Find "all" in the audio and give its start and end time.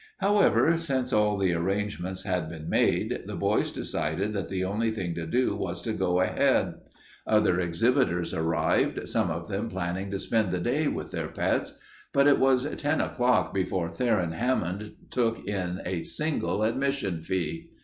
1.13-1.37